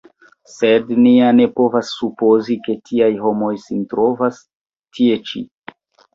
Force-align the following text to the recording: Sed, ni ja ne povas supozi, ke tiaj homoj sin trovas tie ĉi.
Sed, 0.51 0.87
ni 1.01 1.11
ja 1.15 1.27
ne 1.39 1.45
povas 1.59 1.91
supozi, 1.97 2.57
ke 2.69 2.75
tiaj 2.91 3.11
homoj 3.27 3.51
sin 3.67 3.85
trovas 3.93 4.43
tie 4.99 5.21
ĉi. 5.31 5.45